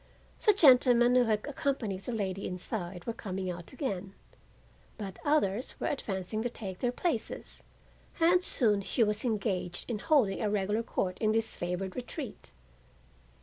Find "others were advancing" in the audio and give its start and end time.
5.23-6.41